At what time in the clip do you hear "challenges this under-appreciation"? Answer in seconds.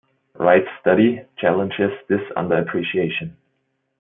1.37-3.37